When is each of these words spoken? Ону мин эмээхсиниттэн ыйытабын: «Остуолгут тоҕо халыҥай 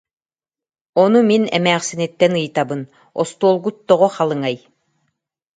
Ону 1.03 1.19
мин 1.29 1.43
эмээхсиниттэн 1.57 2.33
ыйытабын: 2.41 2.81
«Остуолгут 3.21 3.77
тоҕо 3.87 4.07
халыҥай 4.15 4.55